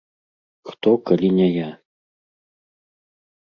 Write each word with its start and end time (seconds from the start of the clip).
Хто, 0.69 0.89
калі 1.09 1.29
не 1.39 1.47
я? 1.59 1.67